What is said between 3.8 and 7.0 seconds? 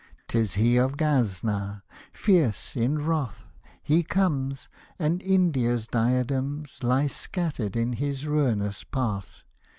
He comes, and India's diadems